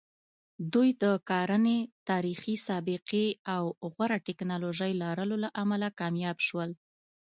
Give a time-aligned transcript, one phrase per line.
[0.73, 3.63] دوی د کرنې تاریخي سابقې او
[3.93, 6.69] غوره ټکنالوژۍ لرلو له امله کامیاب شول.